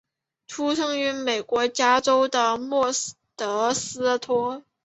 [0.47, 2.87] 出生于美国加州的莫
[3.35, 4.63] 德斯托。